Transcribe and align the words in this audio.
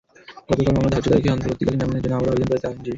গতকাল 0.47 0.71
মামলার 0.75 0.91
ধার্য 0.93 1.07
তারিখে 1.11 1.33
অন্তর্বর্তীকালীন 1.35 1.79
জামিনের 1.81 2.03
জন্য 2.03 2.13
আবারও 2.19 2.31
আবেদন 2.31 2.47
করেন 2.47 2.61
তাঁর 2.63 2.67
আইনজীবী। 2.71 2.89